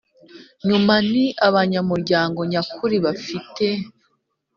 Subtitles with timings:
[0.67, 3.65] nyuma ni abanyamuryango nyakuri Bafite